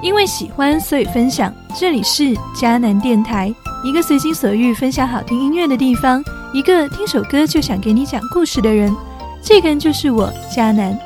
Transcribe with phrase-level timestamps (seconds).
[0.00, 1.52] 因为喜欢，所以分享。
[1.78, 3.52] 这里是迦南电台，
[3.84, 8.94] 一个随心所欲分享好听音乐的地方，一个听首歌就想给你讲故事的人。
[9.42, 10.96] 这个人就是我，迦南。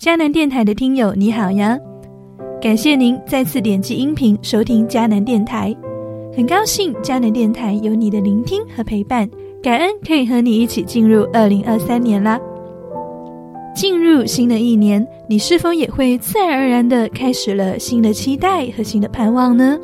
[0.00, 1.78] 迦南电台的听友你好呀，
[2.60, 5.74] 感谢您再次点击音频收听迦南电台，
[6.36, 9.28] 很高兴迦南电台有你的聆听和陪伴，
[9.62, 12.38] 感恩可以和你一起进入二零二三年啦。
[13.74, 19.78] 进入新的一年，你是否也会自然而然的开始了新的期待和新的盼望呢？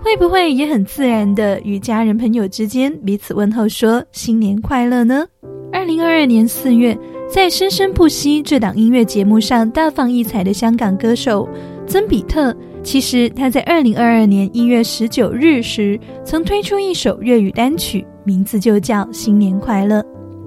[0.00, 5.26] 会不会也很自然的与家人朋友之间彼此问候说新年快乐呢？
[5.72, 6.96] 二零二二年四月，
[7.28, 11.46] 在《生生不息》这档音乐节目上大放异彩的香港歌手
[11.86, 20.00] 曾比特，其实他在二零二二年一月十九日时曾推出一首粤语单曲，名字就叫《新年快乐》。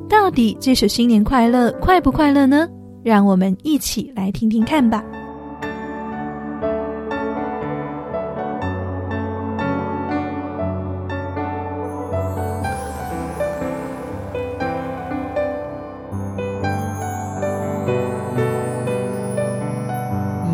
[0.10, 2.68] 到底这首《新年快乐》快不快乐呢？
[3.04, 5.04] 让我们一起来听听看吧。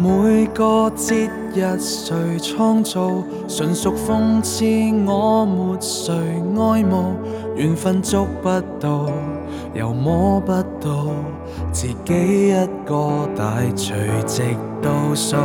[0.02, 3.24] 每个节日谁创造？
[3.48, 4.66] 纯属讽刺，
[5.06, 7.16] 我没谁爱慕，
[7.56, 9.10] 缘分捉不到，
[9.74, 11.08] 又摸不到。
[11.76, 12.54] 自己一
[12.86, 14.42] 个大随直
[14.82, 15.36] 倒数，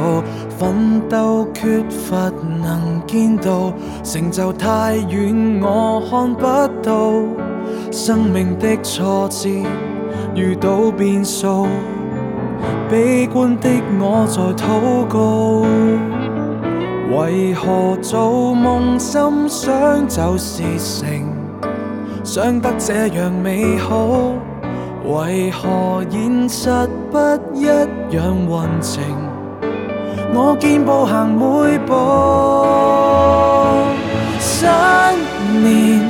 [0.56, 2.30] 奋斗缺乏
[2.62, 3.72] 能见到，
[4.04, 6.46] 成就太远我看不
[6.84, 7.10] 到，
[7.90, 9.48] 生命的挫折
[10.36, 11.66] 遇到变数，
[12.88, 15.66] 悲观的我在祷告，
[17.18, 21.26] 为何做梦心想就是成，
[22.22, 24.32] 想得这样美好？
[25.04, 26.68] 为何现实
[27.10, 27.18] 不
[27.54, 29.02] 一样运程？
[30.32, 31.94] 我健步行每步，
[34.38, 34.68] 新
[35.62, 36.00] 年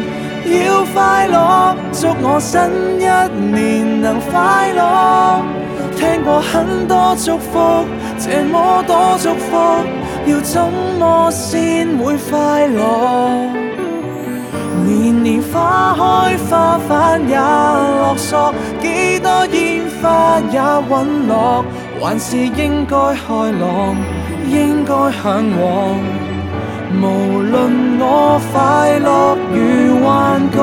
[0.66, 2.60] 要快乐，祝我新
[2.98, 3.06] 一
[3.54, 5.40] 年能快乐。
[5.96, 7.84] 听过很多祝福，
[8.18, 9.56] 这么多祝福，
[10.26, 10.60] 要怎
[10.98, 13.79] 么先会快乐？
[14.90, 20.58] 年年花开花瓣也落索，几多烟花也
[20.90, 21.64] 陨落，
[22.00, 23.96] 还是应该开朗，
[24.48, 25.96] 应该向往。
[27.02, 27.04] 无
[27.40, 30.58] 论我快乐与幻觉，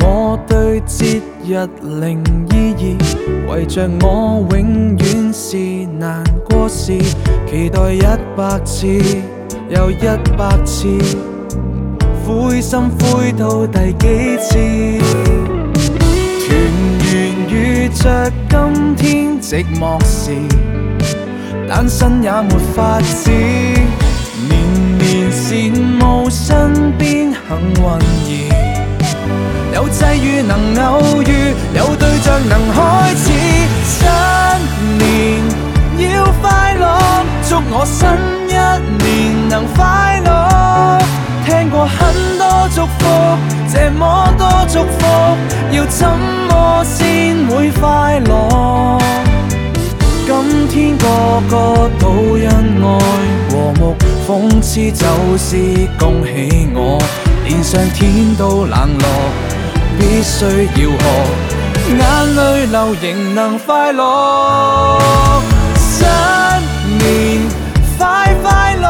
[0.00, 2.22] 我对节日零
[2.52, 2.96] 意义，
[3.48, 5.56] 为着我永远是
[5.98, 6.98] 难过事，
[7.48, 8.02] 期待一
[8.36, 8.86] 百次
[9.68, 10.04] 又一
[10.36, 10.86] 百次，
[12.24, 14.58] 灰心灰到第几次？
[16.46, 16.50] 团
[17.12, 17.14] 圆
[17.50, 20.32] 遇着今天寂寞时，
[21.68, 24.50] 单身也没法子，年
[24.98, 27.38] 年羡慕身边幸
[27.76, 28.57] 运儿。
[29.74, 33.30] 有际遇能偶遇，有对象能开始。
[33.84, 34.08] 新
[34.98, 35.42] 年
[36.14, 36.84] 要快乐，
[37.48, 38.08] 祝我新
[38.48, 38.50] 一
[39.04, 40.98] 年能快乐。
[41.44, 41.98] 听过很
[42.38, 43.04] 多祝福，
[43.72, 44.98] 这么多祝福，
[45.70, 46.08] 要怎
[46.48, 48.98] 么先会快乐？
[50.26, 51.06] 今天个
[51.48, 52.50] 个都因爱
[53.48, 53.96] 和睦，
[54.26, 55.06] 讽刺就
[55.38, 55.56] 是
[55.98, 56.98] 恭喜我，
[57.46, 59.57] 连上天都冷落。
[59.98, 60.98] 必须要学，
[61.88, 62.00] 眼
[62.36, 65.00] 泪流仍能快乐。
[65.76, 66.06] 新
[66.98, 67.42] 年
[67.98, 68.86] 快快乐，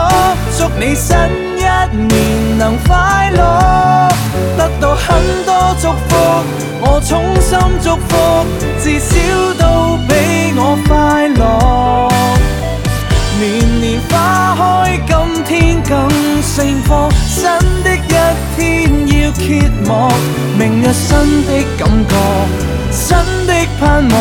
[0.58, 1.16] 祝你新
[1.56, 1.62] 一
[1.96, 4.08] 年能快乐。
[4.56, 5.06] 得到很
[5.46, 6.14] 多祝福，
[6.80, 8.44] 我衷心祝福，
[8.82, 9.08] 至少
[9.58, 10.12] 都比
[10.56, 11.40] 我快乐。
[13.40, 15.48] 年年花开，今天
[15.82, 15.92] 更
[16.42, 17.42] 盛放，新
[17.84, 18.06] 的一
[18.56, 20.08] 天揭幕。
[20.58, 22.14] 明日新的感觉，
[22.90, 23.16] 新
[23.46, 24.16] 的盼望，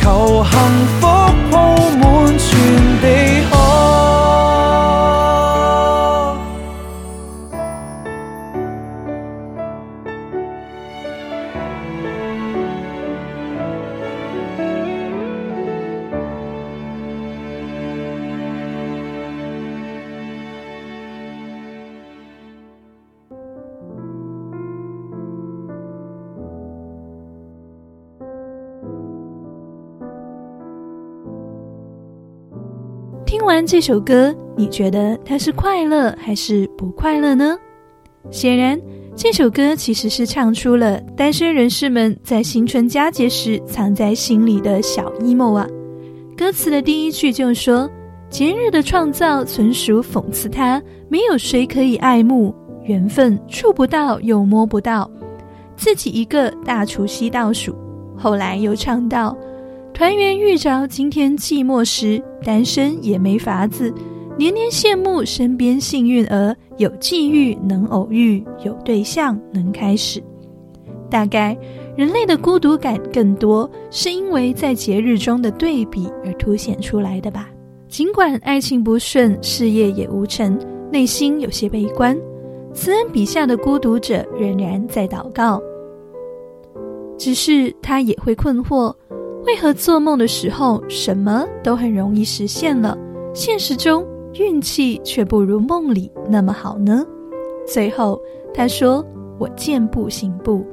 [0.00, 0.52] 求幸
[1.00, 1.06] 福
[1.50, 1.56] 铺
[1.98, 2.48] 满全
[3.00, 3.04] 地
[33.40, 37.56] 听完这首歌，你觉得它是快乐还是不快乐呢？
[38.30, 38.78] 显然，
[39.16, 45.66] 这首歌其实是唱出了单身人士们在新春佳节时藏在心里的小 emo 啊。
[46.36, 47.90] 歌词的第一句就说
[48.28, 52.54] ：“节日的创造纯属讽刺他，没有谁可以爱慕，
[52.84, 55.10] 缘分触不到又摸不到，
[55.76, 57.74] 自己一个大除夕倒数。”
[58.18, 59.34] 后来又唱到
[59.92, 63.92] ：“团圆遇着今天寂寞时，单身也没法子。”
[64.38, 70.22] 年年羡慕身边幸运儿有际遇能偶遇，有对象能开始。
[71.10, 71.54] 大概
[71.94, 77.50] 人类的孤独感更多，是因为在节日中的对比而凸显出来的吧。
[77.86, 80.58] 尽管爱情不顺，事业也无成，
[80.90, 82.16] 内心有些悲观，
[82.72, 85.60] 慈恩笔下的孤独者仍然在祷告。
[87.18, 88.94] 只是他也会困惑：
[89.44, 92.96] 为何做梦的时候什么都很容易实现了，
[93.34, 94.06] 现实中？
[94.34, 97.04] 运气却不如梦里那么好呢。
[97.66, 98.20] 最后
[98.54, 99.04] 他说
[99.40, 100.64] ：“我见步行步，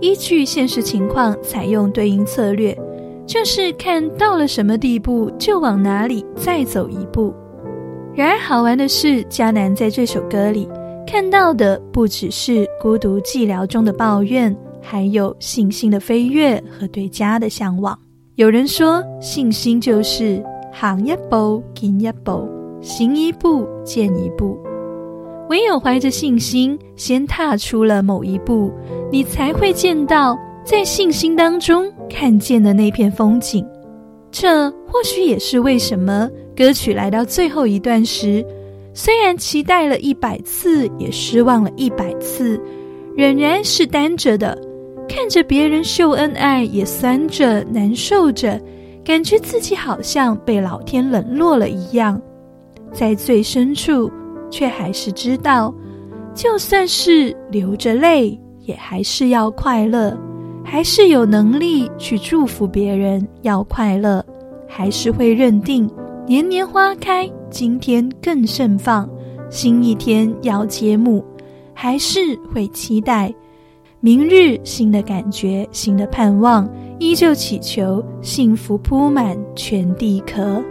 [0.00, 2.76] 依据现实情况采用对应策略，
[3.26, 7.34] 就是看到了什么地步就往哪里再走一步。”
[8.14, 10.68] 然而好玩的是，迦南在这首歌里
[11.04, 17.98] 看到的不只是孤独寂寥中的抱怨，还有信心的飞跃和对家的向往。
[18.34, 20.42] 有人说，信心就是。
[20.76, 22.48] 行一步，见一步，
[22.80, 24.58] 行一步，见一步。
[25.48, 28.72] 唯有怀着信心，先踏出了某一步，
[29.08, 33.64] 你才会见到在信心当中看见的那片风景。
[34.32, 38.44] 这或许也是为什么歌曲来到最后一段时，
[38.92, 42.60] 虽然期待了一百次，也失望了一百次，
[43.16, 44.60] 仍然是单着的，
[45.14, 48.60] 看着别人秀恩爱，也酸着，难受着。
[49.04, 52.20] 感觉自己好像被老天冷落了一样，
[52.90, 54.10] 在最深处，
[54.50, 55.72] 却还是知道，
[56.34, 60.18] 就算是流着泪，也还是要快乐，
[60.64, 64.24] 还是有能力去祝福别人要快乐，
[64.66, 65.88] 还是会认定
[66.26, 69.08] 年年花开，今天更盛放，
[69.48, 71.24] 新一天要揭幕，
[71.72, 73.32] 还是会期待
[74.04, 76.68] 明日新的感觉，新的盼望。
[76.98, 80.62] 依旧祈求幸福铺满全地壳，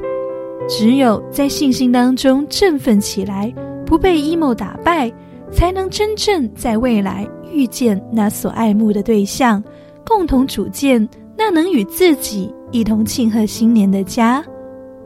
[0.70, 3.52] 只有在信心当中振奋起来，
[3.88, 5.12] 不被 emo 打败，
[5.52, 9.64] 才能真正在未来遇见那所爱慕的对象，
[10.06, 14.46] 共同组建那能与自己一同庆贺新年的家。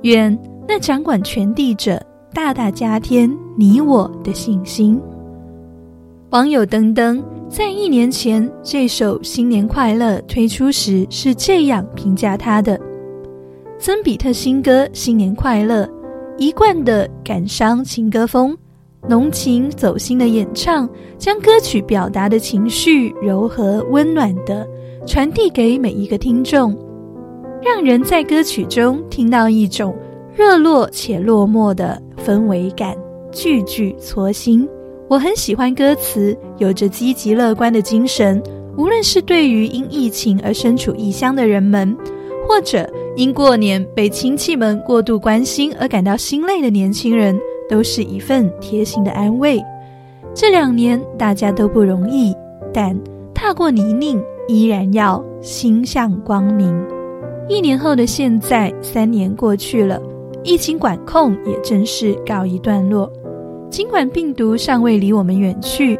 [0.02, 0.38] 愿
[0.68, 1.98] 那掌管全地者
[2.34, 5.00] 大大加添你我的信心。
[6.32, 7.24] 网友登登。
[7.50, 12.78] 在一年前，这首《新年快乐》推出时是这样评价他的：
[13.80, 15.86] 曾比特新歌《新年快乐》，
[16.38, 18.56] 一贯的感伤情歌风，
[19.08, 24.68] 浓情走心的演唱，将歌曲表达的情绪柔和温暖的
[25.06, 26.78] 传递给每一个听众，
[27.64, 29.96] 让人在歌曲中听到一种
[30.36, 32.94] 热络且落寞的氛围感，
[33.32, 34.68] 句句戳心。
[35.10, 38.42] 我很喜欢歌词，有着积极乐观的精神。
[38.76, 41.96] 无论是对于因疫情而身处异乡的人们，
[42.48, 47.40] 或者因过年被亲戚们过度关心而感到心累的年轻人，
[47.70, 49.64] 都是一份贴心的安慰。
[50.36, 52.36] 这两年大家都不容易，
[52.74, 52.96] 但
[53.34, 56.78] 踏过泥泞，依然要心向光明。
[57.48, 60.00] 一年后的现在，三年过去了，
[60.44, 63.12] 疫情管控也正式告一段落。
[63.70, 66.00] 尽管病毒尚未离我们远去，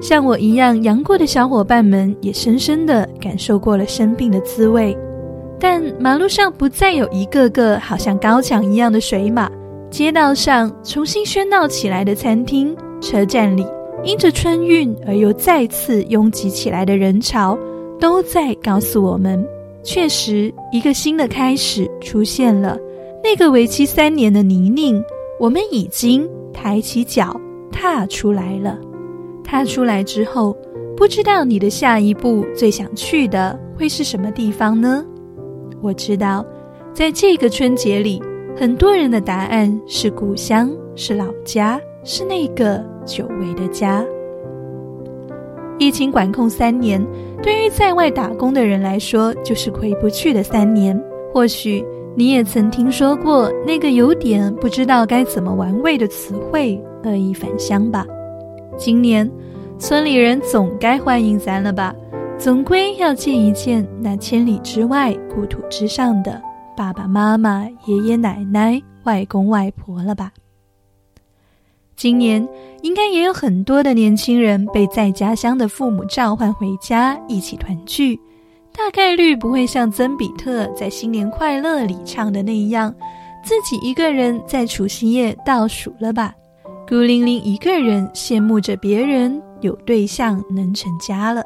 [0.00, 4.96] 像我一样阳过的小伙伴们也深深的感受过了生病的滋味。
[5.60, 9.48] 但马路上不再有一个个好像高墙一样的水马，
[9.90, 13.64] 街道上重新喧闹起来的餐厅，车站里
[14.02, 17.56] 因着春运而又再次拥挤起来的人潮，
[18.00, 19.46] 都在告诉我们：
[19.84, 22.76] 确实，一个新的开始出现了。
[23.22, 25.00] 那个为期三年的泥泞，
[25.42, 26.24] 我们已经。
[26.54, 27.34] 抬起脚，
[27.72, 28.78] 踏出来了。
[29.42, 30.56] 踏出来之后，
[30.96, 35.04] 不知道你的下一步最想去的会是什么地方呢？
[35.80, 36.44] 我知道，
[36.92, 38.22] 在这个春节里，
[38.54, 44.04] 很多人的答案是故乡，是老家，是那个久违的家。
[45.78, 47.04] 疫情管控三年，
[47.42, 50.96] 对于在外打工的人来说，就是回不去的三年。
[51.32, 51.84] 或许。
[52.14, 58.06] 你也曾听说过那个有点不知道该怎么玩味的词汇“恶意返乡”吧？
[58.76, 59.30] 今年，
[59.78, 61.94] 村里人总该欢迎咱了吧？
[62.38, 66.40] 总归要见一见那千里之外、故土之上的
[66.76, 70.32] 爸爸妈妈、爷爷奶奶、外公外婆了吧？
[71.96, 72.46] 今年
[72.82, 78.20] 应该也有很多的年轻人被在家乡的父母召唤回家一起团聚，
[78.74, 82.92] 大概率不会像曾比特在《新年快乐》里唱的那样，
[83.44, 86.34] 自己一个人在除夕夜倒数了吧？
[86.88, 91.42] 孤零零一个人羡慕着别人有对象能成家了。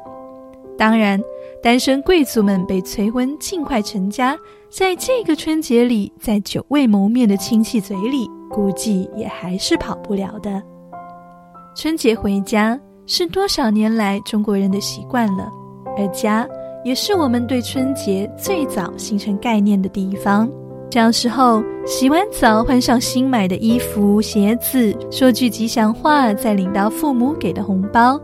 [0.77, 1.21] 当然，
[1.61, 4.37] 单身贵族们被催婚尽快成家，
[4.69, 10.61] 在这个春节里，在久未谋面的亲戚嘴里，估计也还是跑不了的。
[11.75, 15.49] 春节回家是多少年来中国人的习惯了，
[15.97, 16.47] 而家
[16.83, 20.49] 也是我们对春节最早形成概念的地方。
[20.91, 28.19] 小时候洗完澡，换上新买的衣服、鞋子，说句吉祥话，再领到父母给的红包。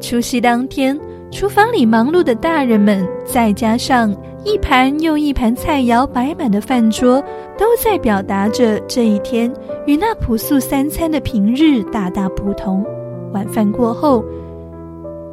[0.00, 0.98] 除夕当天。
[1.30, 7.20] 厨房里忙碌的大人们，再加上一盘又一盘菜肴摆满的饭桌，
[7.58, 9.52] 都在表达着这一天
[9.84, 12.86] 与那朴素三餐的平日大大不同。
[13.32, 14.24] 晚饭过后，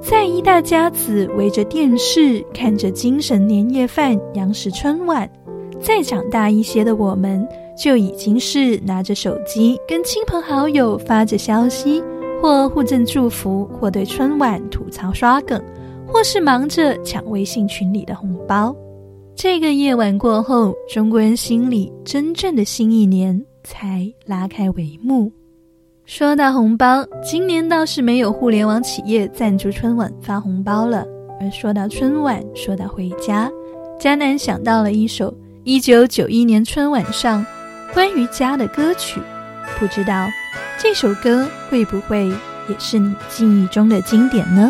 [0.01, 5.29] 在一大家子围着电视看着精神年夜饭、央视春晚。
[5.79, 12.03] 再长大一些的我们，就已经是拿着手机跟亲朋好友发着消息，
[12.41, 15.61] 或互赠祝福，或对春晚吐槽刷梗。
[16.07, 18.75] 或是忙着抢微信群里的红包，
[19.33, 25.31] 这个夜晚过后，中国人心里真正的新一年才拉开帷幕。
[26.13, 31.05] 说到红包，今年倒是没有互联网企业赞助春晚发红包了。
[31.39, 33.49] 而说到春晚，说到回家，
[33.97, 37.45] 佳楠想到了一首一九九一年春晚上
[37.93, 39.21] 关于家的歌曲，
[39.79, 40.27] 不知道
[40.77, 42.27] 这首歌会不会
[42.67, 44.69] 也是你记忆中的经典呢？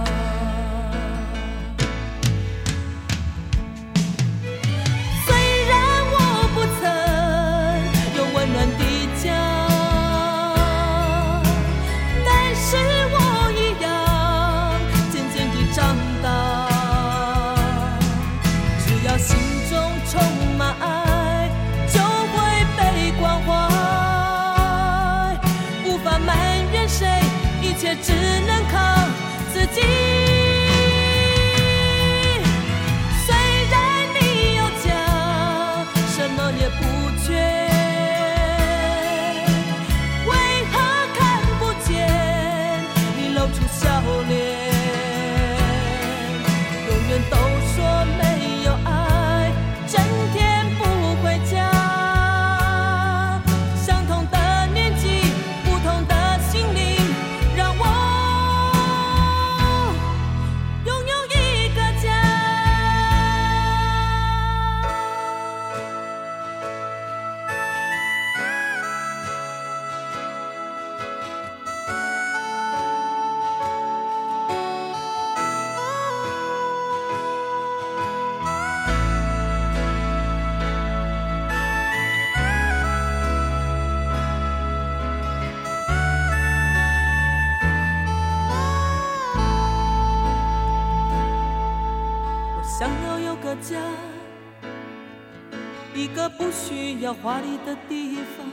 [97.01, 98.45] 要华丽的地方，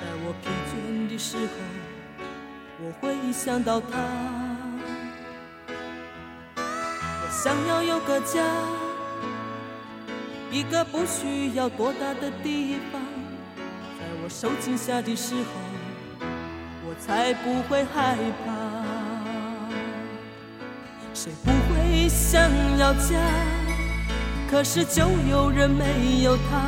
[0.00, 1.44] 在我疲倦的时候，
[2.80, 3.88] 我会想到他。
[6.56, 8.44] 我想要有个家，
[10.52, 13.02] 一个不需要多大的地方，
[13.98, 15.40] 在我受惊吓的时候，
[16.86, 18.54] 我才不会害怕。
[21.12, 22.40] 谁不会想
[22.78, 23.18] 要家？
[24.48, 26.67] 可是就有人没有他，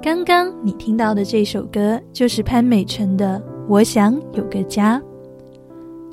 [0.00, 5.02] 刚刚你听到的这首歌就是潘美辰的《我想有个家》，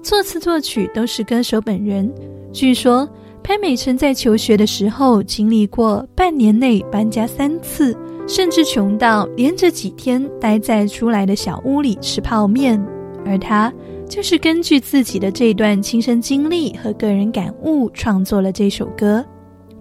[0.03, 2.11] 作词作曲都是歌手本人。
[2.51, 3.07] 据说
[3.43, 7.95] 潘美辰在求学的时候经历过半年内搬家三次，
[8.27, 12.83] 甚至穷到连着几天待在出来的小屋里吃泡面。
[13.23, 13.71] 而他
[14.09, 19.23] 就是根据自己的这段亲身经历和个人感悟创作了这首歌。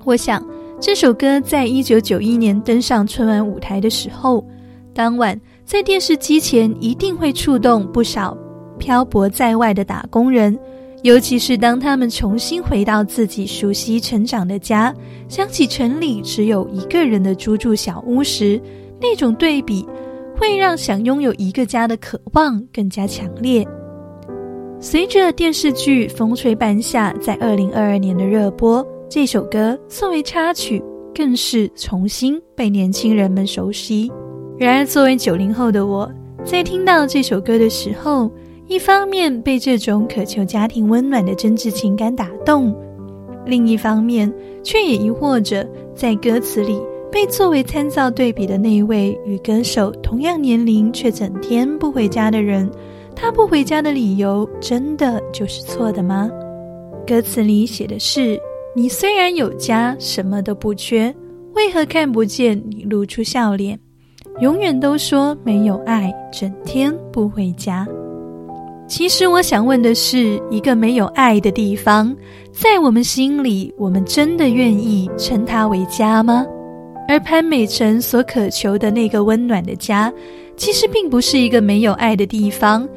[0.04, 0.46] 我想。
[0.80, 4.44] 这首歌在一九九一年登上春晚舞台的时候，
[4.92, 8.36] 当晚在电视机前一定会触动不少
[8.78, 10.58] 漂泊在外的打工人，
[11.02, 14.94] 尤其是当他们重新回到自己熟悉成长的家，
[15.28, 18.60] 想起城里只有一个人的租住小屋时，
[19.00, 19.86] 那种对比
[20.36, 23.66] 会让想拥有一个家的渴望更加强烈。
[24.80, 28.86] 随着电视剧《风吹半夏》在二零二二年的热播。
[29.14, 30.82] 这首歌作为插曲，
[31.14, 34.10] 更是重新被年轻人们熟悉。
[34.58, 36.10] 然而，作为九零后的我，
[36.44, 38.28] 在听到这首歌的时候，
[38.66, 42.74] 一方面被这种渴求家庭温暖的真挚情感打动，
[43.46, 44.28] 另一方面
[44.64, 46.76] 却也疑惑着，在歌词里
[47.08, 52.68] 被作为参照对比的那位与歌手同样年龄却整天不回家的人，
[53.14, 56.28] 他不回家的理由真的就是错的吗？
[57.06, 58.36] 歌词里写的是。
[58.76, 61.14] 你虽然有家，什么都不缺，
[61.54, 63.78] 为何看不见你露出笑脸？
[64.40, 67.86] 永远都说没有爱，整天不回家。
[68.88, 72.12] 其实我想问的是，一个没有爱的地方，
[72.50, 76.44] 在我们心里，我们真的愿意称它为家吗？
[77.06, 80.12] 而潘美辰所渴求的那个温暖的家，
[80.56, 82.88] 其实并不是一个没有爱的地方。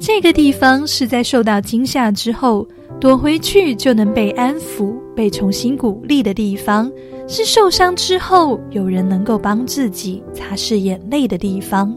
[0.00, 2.66] 这个地方是在受到惊吓之后。
[3.00, 6.90] 躲回去就能被安抚、被重新鼓励的地方，
[7.26, 11.94] 是受伤之后有人能够帮自己擦拭眼泪的地方。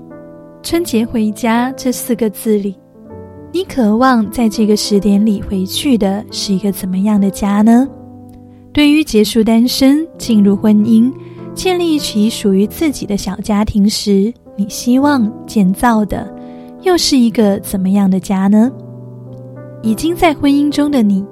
[0.62, 2.76] 春节回家这四个字里，
[3.52, 7.88] 你渴望在这个时点里回去的是一个怎么样的家呢？
[8.71, 11.13] 对于结束单身、进入婚姻、
[11.54, 16.34] 建立起属于自己的小家庭时，你希望建造的
[16.82, 18.71] 又是一个怎么样的家呢？
[19.84, 21.23] 已经在婚姻中的你，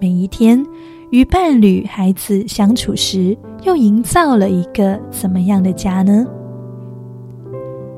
[0.00, 0.62] 每一天
[1.10, 6.24] 与伴侣、孩子相处时，又营造了一个怎么样的家呢？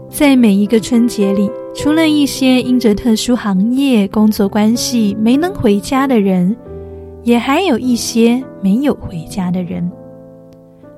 [0.08, 6.56] 在每一个春节里，除了一些因着特殊行业、工作关系没能回家的人，
[7.22, 9.90] 也还有一些没有回家的人，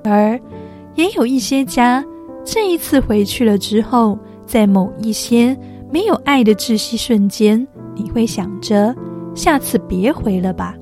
[0.03, 0.39] 而
[0.95, 2.03] 也有一些家，
[2.45, 5.57] 这一次回去了之后，在某一些
[5.91, 7.65] 没有爱的窒息瞬间。
[7.97, 8.93] 你会想着
[9.33, 10.75] 下次别回了吧，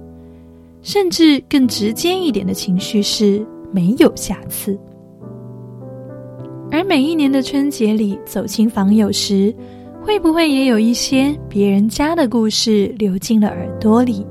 [0.83, 4.77] 甚至更直接一点的情绪是没有下次。
[6.69, 9.53] 而每一年的春节里，走亲访友时，
[10.01, 14.25] 会不会也有一些别人家的故事流进了耳朵里？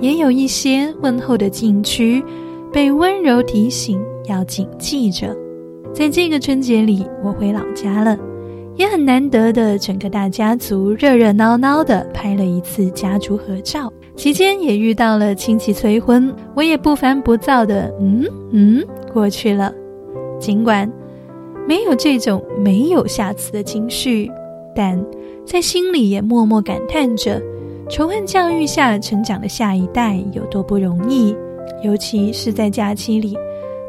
[0.00, 2.22] 也有一些问候的禁区，
[2.72, 5.34] 被温柔提醒要谨记着。
[5.94, 8.18] 在这个春节里，我回老家了，
[8.74, 13.92] 也很难得的，整个大家族热热闹闹的拍了一次家族合照。
[14.16, 19.72] 期间也遇到了亲戚催婚，我也不烦不躁的，嗯嗯，过去了。
[20.38, 20.90] 尽管
[21.66, 24.30] 没有这种没有下次的情绪，
[24.74, 25.02] 但
[25.44, 27.42] 在心里也默默感叹着，
[27.88, 31.34] 仇恨教育下成长的下一代有多不容易。
[31.82, 33.36] 尤其是在假期里，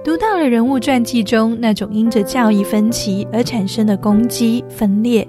[0.04, 5.26] 读到了人物传记中那种因着教义分歧而产生的攻击分裂，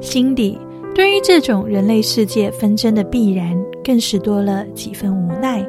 [0.00, 0.58] 心底
[0.94, 3.54] 对于这种人类世界纷争的必然。
[3.84, 5.62] 更是多了几分无奈。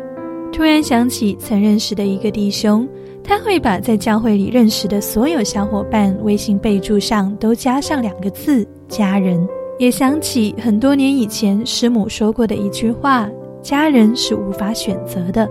[0.54, 2.88] 突然想起曾认识的一个弟兄，
[3.22, 9.46] 他会把在教会里认识的所有小伙伴微信备注上都加上两个字“家人”。
[9.78, 13.30] 也想起很多年以前师母说过的一句话
[13.62, 15.46] ：“家人是无法选择的。”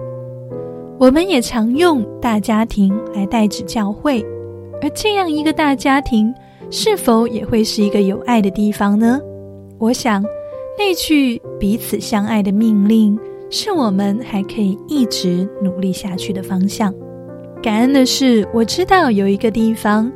[0.98, 4.24] 我们也常用“大家庭”来代指教会，
[4.80, 6.32] 而这样一个大家庭，
[6.70, 9.20] 是否也会是一个有爱的地方呢？
[9.78, 10.24] 我想。
[10.76, 13.16] 那句彼此相爱的命令，
[13.48, 16.92] 是我们还可以一直努力下去的方向。
[17.62, 20.10] 感恩的是，我知道有一个地方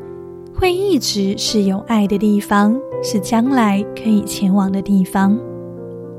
[0.53, 5.39] 会一直是有爱的地方，是将来可以前往的地方。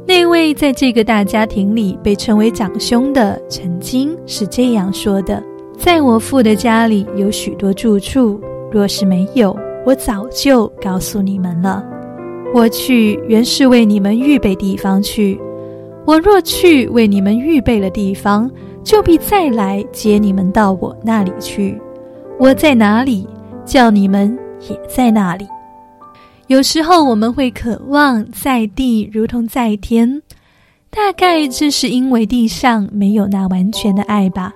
[0.08, 5.44] 那位在这个大家庭里被称为长兄的，曾经是这样说的
[5.78, 8.40] ：“在我父的家里有许多住处，
[8.72, 9.54] 若是没有，
[9.86, 11.86] 我早就告诉你们了。”
[12.54, 15.40] 我去原是为你们预备地方去，
[16.06, 18.50] 我若去为你们预备了地方，
[18.84, 21.80] 就必再来接你们到我那里去。
[22.40, 23.28] 我在哪里，
[23.66, 24.36] 叫你们
[24.68, 25.48] 也在那里。
[26.48, 30.22] 有时候我们会渴望在地如同在天，
[30.90, 34.52] 大概这是因为地上没有那完全的爱吧。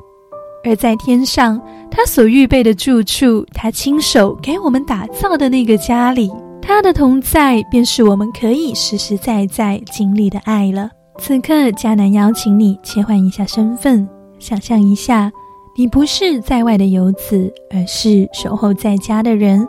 [0.65, 6.31] 而在天上，他所预备的住处，他亲手给我们打造的那个家里。
[6.65, 10.89] 他的同在，便是我们可以实实在在经历的爱了。
[11.19, 14.07] 此刻，迦南邀请你切换一下身份，
[14.39, 15.29] 想象一下，
[15.77, 19.67] 你不是在外的游子，而是守候在家的人。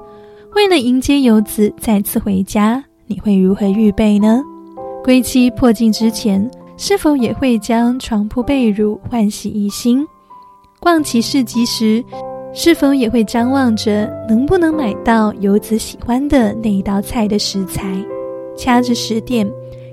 [0.55, 4.41] 为了迎接游子再次回家，你会如何预备呢？
[5.03, 10.07] 归期破镜之前，是否也会将床铺被褥换洗一新？
[10.81, 12.03] 逛起市集时。
[12.57, 17.83] 是否也会张望着能不能买到游子喜欢的那一道菜的食材，
[18.57, 19.45] 掐着时点，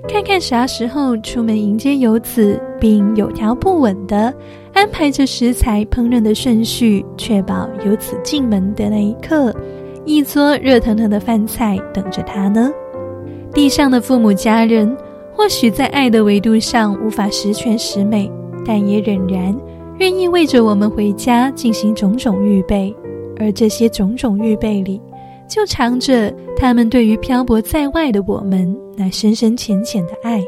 [0.08, 4.32] 看看啥时候出门迎接游子，并有条不紊地
[4.72, 9.52] 安排着食材烹饪的顺序，确保游子进门的那一刻，
[10.04, 12.70] 一桌热腾腾的饭菜等着他呢？
[13.52, 14.96] 地上的父母家人，
[15.34, 18.30] 或许在爱的维度上无法十全十美，
[18.64, 19.52] 但也仍然。
[20.02, 22.92] 愿意为着我们回家进行种种预备，
[23.38, 25.00] 而这些种种预备里，
[25.48, 30.42] 就藏着他们对于漂泊在外的我们那深深浅浅的爱。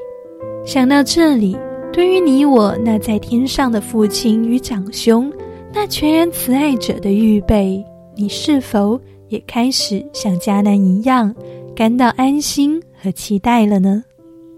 [0.66, 1.56] 想到这里，
[1.92, 5.32] 对于你我那在天上的父亲与长兄
[5.72, 7.80] 那全然慈爱者的预备，
[8.16, 11.32] 你是否也开始像迦南一样
[11.76, 14.02] 感到安心和期待了呢？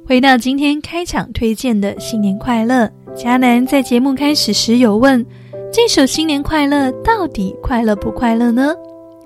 [0.06, 2.90] 回到今天开场推荐的新年快乐。
[3.16, 5.24] 迦南在节目开始时有问
[5.72, 8.74] ：“这首新年快乐到底快乐不快乐呢？”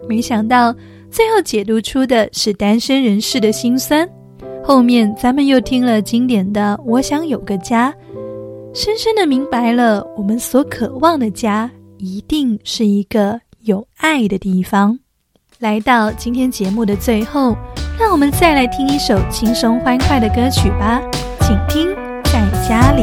[0.09, 0.73] 没想到
[1.11, 4.09] 最后解读出的是单身人士的心酸。
[4.63, 7.93] 后面咱们又听了经典的《我想有个家》，
[8.73, 14.97] 深深的明白了我们所渴望的家一定是一个有爱的地方。
[15.59, 17.57] 来到今天节目的最后，
[17.99, 21.03] 让我们再来听一首轻松欢快的歌曲吧，
[21.41, 21.89] 请听
[22.33, 23.03] 《在家里》。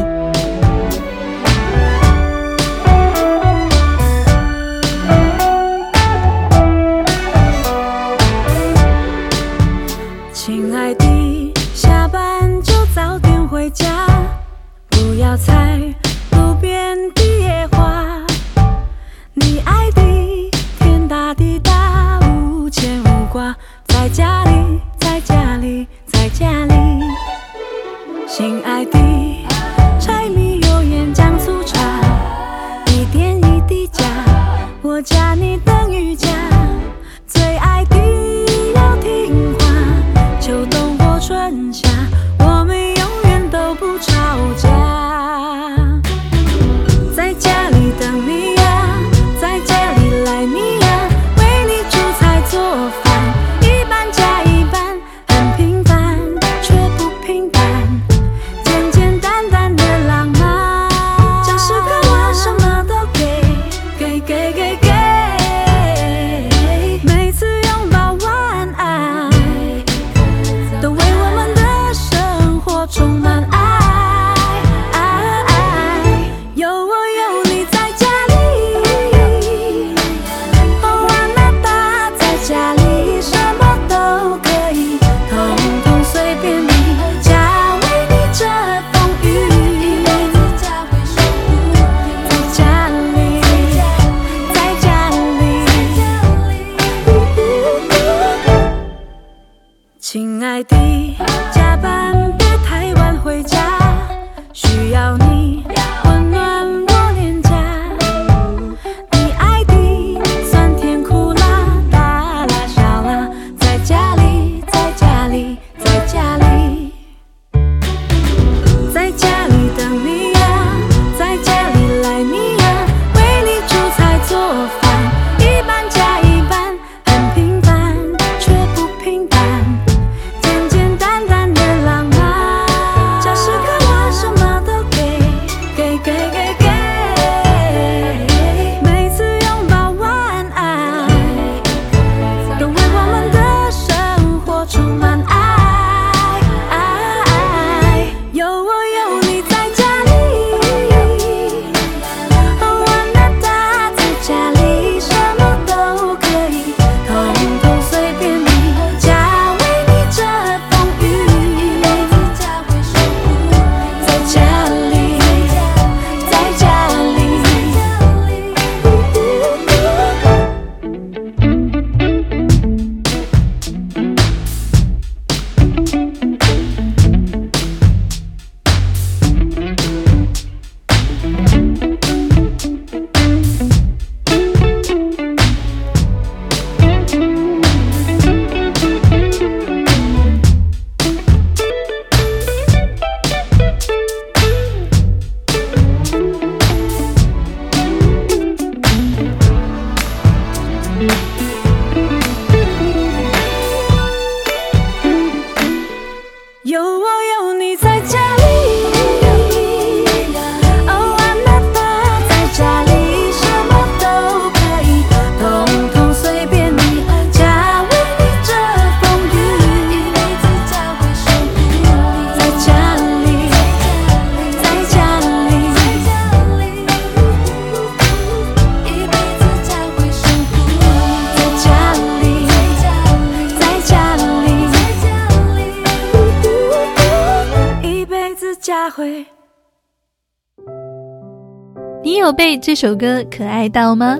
[242.03, 244.17] 你有被这首歌可爱到吗？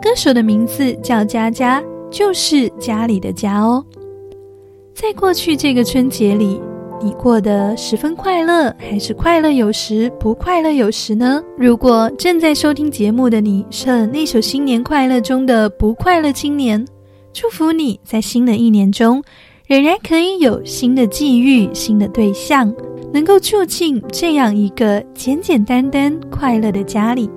[0.00, 3.84] 歌手的名字叫佳佳，就是家里的家哦。
[4.94, 6.60] 在过去这个春节里，
[7.02, 11.42] 你过得十分快乐，还是快乐有时，不快乐有时呢？
[11.58, 16.86] 如果正在收听节目的你是那首《新年快乐》中的不快乐青年，
[17.32, 19.20] 祝福你在新的一年中
[19.66, 22.74] 仍然可以有新的际遇、新的对象。
[23.12, 27.30] 能够住进这样一个简简单单快乐的家里，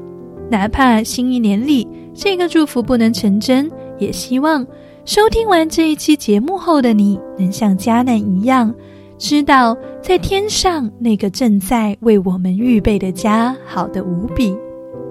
[0.50, 4.66] 哪怕新一年里这个祝福不能成真，也希望
[5.06, 8.74] 收听完这一期节目后的你能像迦南一样，
[9.20, 14.58] 知道在天上那个正在为我们预备的家好的无比，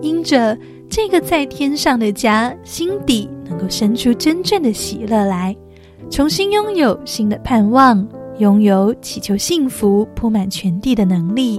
[0.03, 0.59] 因着
[0.91, 5.57] 这个在天上的家，心底能够生出真正的喜乐来，
[6.11, 8.07] 重新拥有新的盼望。
[8.39, 11.59] 拥有祈求幸福铺满全地的能力。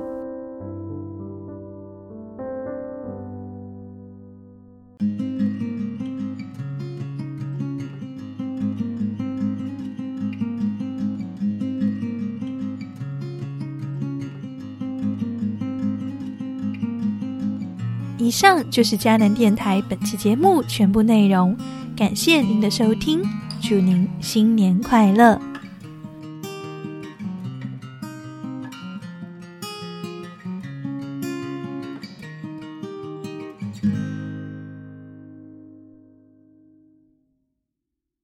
[18.20, 21.58] 以上就是迦南电台本期节目全部内容，
[21.96, 23.20] 感谢您的收听，
[23.62, 25.39] 祝您新年快乐。